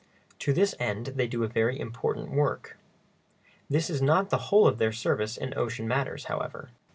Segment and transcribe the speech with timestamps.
[0.39, 2.75] To this end they do a very important work.
[3.69, 6.71] This is not the whole of their service in ocean matters, however.